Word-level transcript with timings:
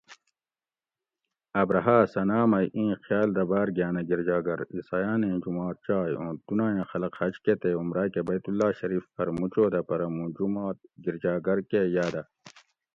ابرھاۤ 1.61 2.03
صنعا 2.13 2.41
مئی 2.51 2.65
ایں 2.77 2.93
خیال 3.05 3.29
دہ 3.35 3.43
باۤر 3.49 3.67
گاۤن 3.77 3.95
ا 3.99 4.03
گرجا 4.09 4.37
گھر 4.47 4.59
(عیسایاۤنیں 4.75 5.41
جُمات) 5.43 5.75
چائے 5.85 6.13
اُوں 6.19 6.31
دُنائیں 6.47 6.87
خلق 6.91 7.13
حج 7.19 7.35
کہ 7.43 7.53
تے 7.61 7.69
عمراۤ 7.81 8.09
کہ 8.13 8.21
بیت 8.27 8.45
اللّہ 8.49 8.69
شریف 8.79 9.03
پۤھر 9.13 9.27
مُو 9.37 9.45
چودہ 9.53 9.81
پرہ 9.87 10.07
مُو 10.15 10.25
جُمات 10.35 10.77
(گرجا 11.05 11.33
گھر) 11.47 11.57
کہ 11.69 11.81
یاۤدہ 11.95 12.21